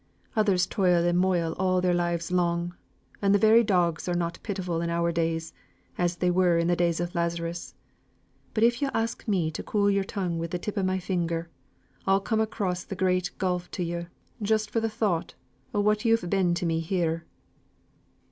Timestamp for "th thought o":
14.81-15.79